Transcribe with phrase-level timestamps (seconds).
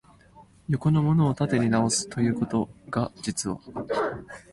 [0.67, 3.59] 横のものを縦に直す、ということが、実は、